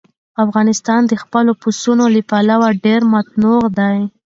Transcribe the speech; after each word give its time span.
افغانستان 0.45 1.01
د 1.07 1.13
خپلو 1.23 1.51
پسونو 1.61 2.05
له 2.15 2.21
پلوه 2.29 2.67
ډېر 2.85 3.01
متنوع 3.13 3.65
دی. 3.77 3.97